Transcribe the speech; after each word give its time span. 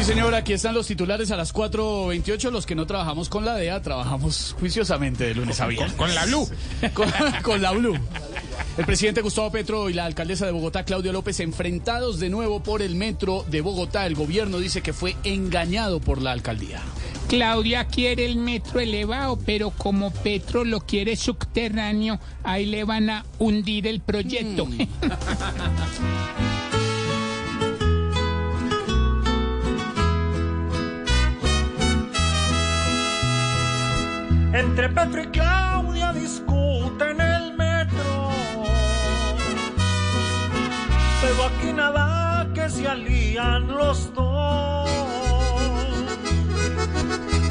Sí, 0.00 0.06
señora, 0.06 0.38
aquí 0.38 0.54
están 0.54 0.74
los 0.74 0.86
titulares 0.86 1.30
a 1.30 1.36
las 1.36 1.52
4.28. 1.52 2.50
Los 2.50 2.64
que 2.64 2.74
no 2.74 2.86
trabajamos 2.86 3.28
con 3.28 3.44
la 3.44 3.54
DEA, 3.54 3.82
trabajamos 3.82 4.56
juiciosamente 4.58 5.24
de 5.24 5.34
lunes 5.34 5.60
a 5.60 5.66
viernes. 5.66 5.92
Con 5.92 6.14
la 6.14 6.24
Blue. 6.24 6.48
con, 6.94 7.10
con 7.42 7.60
la 7.60 7.72
Blue. 7.72 7.98
El 8.78 8.86
presidente 8.86 9.20
Gustavo 9.20 9.52
Petro 9.52 9.90
y 9.90 9.92
la 9.92 10.06
alcaldesa 10.06 10.46
de 10.46 10.52
Bogotá, 10.52 10.84
Claudia 10.84 11.12
López, 11.12 11.38
enfrentados 11.40 12.18
de 12.18 12.30
nuevo 12.30 12.62
por 12.62 12.80
el 12.80 12.94
metro 12.94 13.44
de 13.50 13.60
Bogotá. 13.60 14.06
El 14.06 14.14
gobierno 14.14 14.58
dice 14.58 14.80
que 14.80 14.94
fue 14.94 15.16
engañado 15.22 16.00
por 16.00 16.22
la 16.22 16.32
alcaldía. 16.32 16.80
Claudia 17.28 17.84
quiere 17.84 18.24
el 18.24 18.36
metro 18.36 18.80
elevado, 18.80 19.38
pero 19.44 19.68
como 19.68 20.12
Petro 20.12 20.64
lo 20.64 20.80
quiere 20.80 21.14
subterráneo, 21.14 22.18
ahí 22.42 22.64
le 22.64 22.84
van 22.84 23.10
a 23.10 23.26
hundir 23.38 23.86
el 23.86 24.00
proyecto. 24.00 24.66
Entre 34.60 34.90
Petro 34.90 35.22
y 35.22 35.26
Claudia 35.28 36.12
discuten 36.12 37.18
el 37.18 37.56
metro. 37.56 38.28
Pero 41.22 41.44
aquí 41.46 41.72
nada 41.72 42.46
que 42.52 42.68
se 42.68 42.86
alían 42.86 43.68
los 43.68 44.12
dos. 44.12 44.90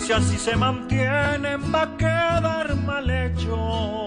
Si 0.00 0.12
así 0.12 0.36
se 0.36 0.54
mantienen 0.54 1.74
va 1.74 1.82
a 1.84 1.96
quedar 1.96 2.76
mal 2.76 3.08
hecho. 3.08 4.06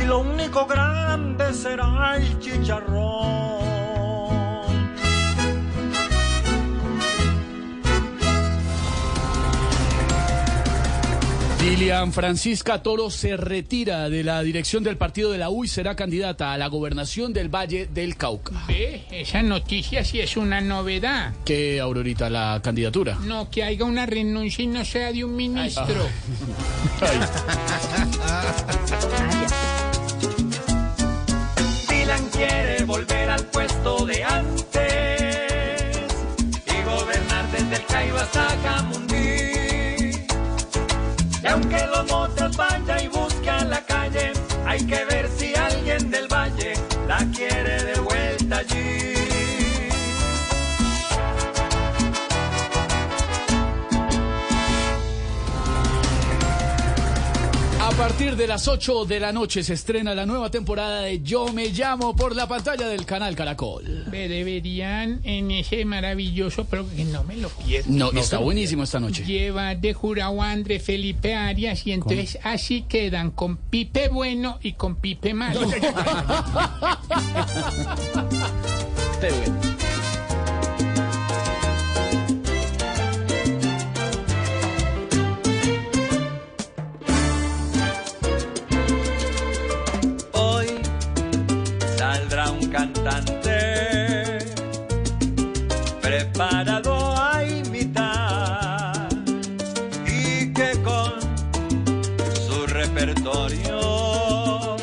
Y 0.00 0.06
lo 0.06 0.20
único 0.20 0.66
grande 0.66 1.52
será 1.52 2.14
el 2.14 2.38
chicharrón. 2.38 3.63
Lilian 11.64 12.12
Francisca 12.12 12.82
Toro 12.82 13.08
se 13.08 13.38
retira 13.38 14.10
de 14.10 14.22
la 14.22 14.42
dirección 14.42 14.84
del 14.84 14.98
partido 14.98 15.32
de 15.32 15.38
la 15.38 15.48
U 15.48 15.64
y 15.64 15.68
será 15.68 15.96
candidata 15.96 16.52
a 16.52 16.58
la 16.58 16.66
gobernación 16.66 17.32
del 17.32 17.48
Valle 17.48 17.86
del 17.86 18.18
Cauca. 18.18 18.66
Ve, 18.68 19.06
esa 19.10 19.42
noticia 19.42 20.04
sí 20.04 20.20
es 20.20 20.36
una 20.36 20.60
novedad. 20.60 21.32
¿Qué, 21.46 21.80
Aurorita, 21.80 22.28
la 22.28 22.60
candidatura? 22.62 23.16
No, 23.22 23.48
que 23.48 23.64
haya 23.64 23.86
una 23.86 24.04
renuncia 24.04 24.62
y 24.62 24.66
no 24.66 24.84
sea 24.84 25.10
de 25.10 25.24
un 25.24 25.34
ministro. 25.36 25.86
Ay. 27.00 27.18
Dylan 29.00 29.30
A 57.94 57.96
partir 57.96 58.34
de 58.34 58.48
las 58.48 58.66
8 58.66 59.04
de 59.04 59.20
la 59.20 59.30
noche 59.30 59.62
se 59.62 59.74
estrena 59.74 60.16
la 60.16 60.26
nueva 60.26 60.50
temporada 60.50 61.02
de 61.02 61.22
Yo 61.22 61.52
Me 61.52 61.68
Llamo 61.68 62.16
por 62.16 62.34
la 62.34 62.48
pantalla 62.48 62.88
del 62.88 63.06
canal 63.06 63.36
Caracol. 63.36 64.06
Ve, 64.08 64.26
deberían 64.26 65.20
en 65.22 65.52
ese 65.52 65.84
maravilloso 65.84 66.64
programa, 66.64 66.96
que 66.96 67.04
no 67.04 67.22
me 67.22 67.36
lo 67.36 67.50
pierdo. 67.50 67.88
No, 67.88 68.10
está 68.10 68.38
buenísimo 68.38 68.82
esta 68.82 68.98
noche. 68.98 69.24
Lleva 69.24 69.76
de 69.76 69.94
jurado 69.94 70.42
a 70.42 70.50
André 70.50 70.80
Felipe 70.80 71.36
Arias 71.36 71.86
y 71.86 71.92
entonces 71.92 72.36
así 72.42 72.82
quedan 72.82 73.30
con 73.30 73.58
Pipe 73.58 74.08
bueno 74.08 74.58
y 74.60 74.72
con 74.72 74.96
Pipe 74.96 75.32
malo. 75.32 75.60
Hoy 75.60 75.70
cantante. 92.70 94.38
Preparado 96.00 97.14
a 97.20 97.44
imitar 97.44 99.08
y 100.06 100.52
que 100.52 100.72
con 100.82 101.12
su 102.46 102.66
repertorio 102.66 104.76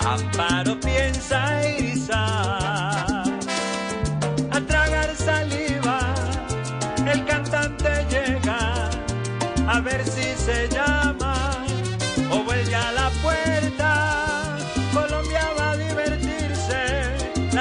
Amparo 0.00 0.78
piensa 0.80 1.66
irizar 1.68 3.24
a 4.50 4.60
tragar 4.66 5.14
saliva. 5.16 6.14
El 7.06 7.24
cantante 7.24 8.06
llega 8.10 8.90
a 9.66 9.80
ver 9.80 10.04
si 10.04 10.34
se 10.36 10.68
llama 10.68 11.23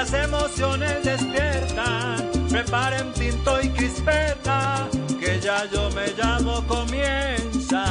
las 0.03 0.13
emociones 0.25 1.03
despiertan. 1.03 2.29
Preparen 2.49 3.13
tinto 3.13 3.61
y 3.61 3.69
crispeta, 3.69 4.87
que 5.19 5.39
ya 5.39 5.65
yo 5.71 5.89
me 5.91 6.07
llamo 6.17 6.61
comienza. 6.67 7.85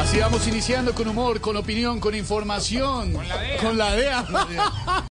Así 0.00 0.18
vamos 0.18 0.46
iniciando 0.48 0.92
con 0.92 1.06
humor, 1.06 1.40
con 1.40 1.56
opinión, 1.56 2.00
con 2.00 2.16
información. 2.16 3.16
Con 3.60 3.78
la 3.78 3.94
DEA. 3.94 4.24